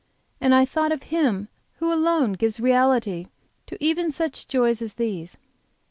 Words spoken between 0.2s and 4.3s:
And I thought of Him who alone gives reality to even